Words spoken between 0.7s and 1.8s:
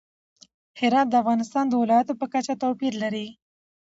هرات د افغانستان د